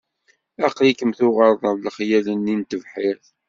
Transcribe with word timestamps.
Aql-ikem 0.65 1.11
tuɣaleḍ 1.17 1.63
am 1.69 1.79
lexyal-nni 1.85 2.55
n 2.55 2.61
tebḥirt. 2.69 3.25